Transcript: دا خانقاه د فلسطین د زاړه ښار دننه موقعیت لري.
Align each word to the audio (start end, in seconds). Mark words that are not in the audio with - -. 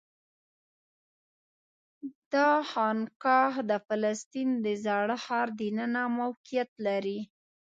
دا 2.33 2.49
خانقاه 2.69 3.53
د 3.69 3.71
فلسطین 3.87 4.49
د 4.65 4.67
زاړه 4.85 5.17
ښار 5.25 5.47
دننه 5.59 6.03
موقعیت 6.19 6.69
لري. 6.85 7.19